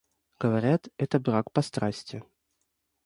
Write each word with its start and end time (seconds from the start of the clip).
Говорят, 0.39 0.87
это 0.97 1.19
брак 1.19 1.51
по 1.51 1.61
страсти. 1.61 2.23